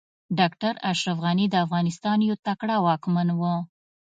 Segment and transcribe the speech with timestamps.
[0.39, 3.41] ډاکټر اشرف غني د افغانستان يو تکړه واکمن و